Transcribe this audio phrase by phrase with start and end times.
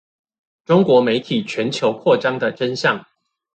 [0.65, 3.05] 中國媒體全球擴張的真相